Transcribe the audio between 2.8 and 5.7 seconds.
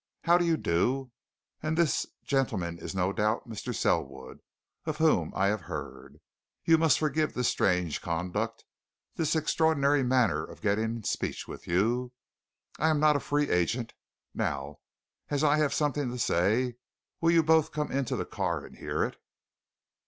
no doubt, Mr. Selwood, of whom I have